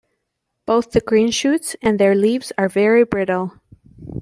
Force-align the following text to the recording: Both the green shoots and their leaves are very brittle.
Both 0.65 0.93
the 0.93 0.99
green 0.99 1.29
shoots 1.29 1.75
and 1.79 1.99
their 1.99 2.15
leaves 2.15 2.51
are 2.57 2.67
very 2.67 3.03
brittle. 3.05 3.61